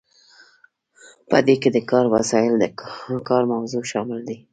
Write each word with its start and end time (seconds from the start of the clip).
په 1.29 1.37
دې 1.47 1.55
کې 1.61 1.69
د 1.75 1.77
کار 1.91 2.05
وسایل 2.15 2.53
او 2.53 2.59
د 2.63 2.65
کار 3.29 3.43
موضوع 3.53 3.83
شامل 3.91 4.19
دي. 4.27 4.37